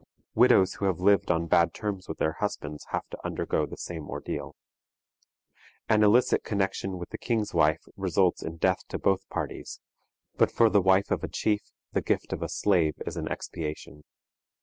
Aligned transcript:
Widows 0.33 0.73
who 0.73 0.85
have 0.85 0.99
lived 0.99 1.29
on 1.29 1.45
bad 1.45 1.75
terms 1.75 2.09
with 2.09 2.17
their 2.17 2.37
husbands 2.39 2.85
have 2.89 3.07
to 3.11 3.23
undergo 3.23 3.67
the 3.67 3.77
same 3.77 4.09
ordeal. 4.09 4.55
An 5.87 6.01
illicit 6.01 6.43
connection 6.43 6.97
with 6.97 7.09
the 7.11 7.19
king's 7.19 7.53
wife 7.53 7.83
results 7.95 8.41
in 8.41 8.57
death 8.57 8.79
to 8.87 8.97
both 8.97 9.29
parties, 9.29 9.79
but 10.37 10.51
for 10.51 10.71
the 10.71 10.81
wife 10.81 11.11
of 11.11 11.23
a 11.23 11.27
chief 11.29 11.69
the 11.91 12.01
gift 12.01 12.33
of 12.33 12.41
a 12.41 12.49
slave 12.49 12.95
is 13.05 13.15
an 13.15 13.27
expiation. 13.27 14.03